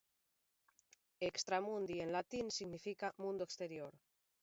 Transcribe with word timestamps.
E 1.23 1.25
Extramundi, 1.31 1.95
en 2.05 2.09
latín, 2.17 2.45
significa 2.59 3.07
mundo 3.23 3.41
exterior. 3.45 3.93